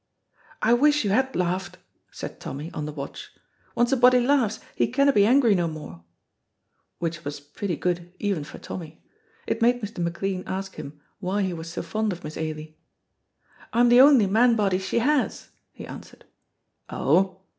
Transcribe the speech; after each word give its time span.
"I 0.63 0.73
wish 0.73 1.03
you 1.03 1.11
had 1.11 1.35
laughed," 1.35 1.77
said 2.09 2.39
Tommy, 2.39 2.71
on 2.73 2.87
the 2.87 2.91
watch; 2.91 3.29
"once 3.75 3.91
a 3.91 3.95
body 3.97 4.19
laughs 4.19 4.59
he 4.73 4.87
canna 4.87 5.13
be 5.13 5.27
angry 5.27 5.53
no 5.53 5.67
more," 5.67 6.03
which 6.97 7.23
was 7.23 7.39
pretty 7.39 7.75
good 7.75 8.11
even 8.17 8.43
for 8.43 8.57
Tommy. 8.57 9.03
It 9.45 9.61
made 9.61 9.79
Mr. 9.83 9.99
McLean 9.99 10.43
ask 10.47 10.73
him 10.73 10.99
why 11.19 11.43
he 11.43 11.53
was 11.53 11.69
so 11.71 11.83
fond 11.83 12.11
of 12.13 12.23
Miss 12.23 12.35
Ailie. 12.35 12.79
"I'm 13.73 13.89
the 13.89 14.01
only 14.01 14.25
man 14.25 14.55
body 14.55 14.79
she 14.79 14.97
has," 14.97 15.49
he 15.71 15.85
answered. 15.85 16.25
"Oh? 16.89 17.39